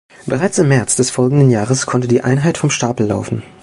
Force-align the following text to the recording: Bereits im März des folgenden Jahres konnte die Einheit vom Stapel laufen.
Bereits 0.25 0.57
im 0.57 0.69
März 0.69 0.95
des 0.95 1.11
folgenden 1.11 1.51
Jahres 1.51 1.85
konnte 1.85 2.07
die 2.07 2.23
Einheit 2.23 2.57
vom 2.57 2.71
Stapel 2.71 3.05
laufen. 3.05 3.43